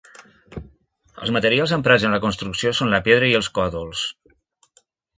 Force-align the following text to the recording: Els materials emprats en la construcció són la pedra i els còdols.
Els 1.25 1.33
materials 1.35 1.75
emprats 1.77 2.07
en 2.09 2.17
la 2.17 2.21
construcció 2.25 2.75
són 2.81 2.93
la 2.97 3.03
pedra 3.11 3.31
i 3.35 3.39
els 3.41 3.55
còdols. 3.61 4.07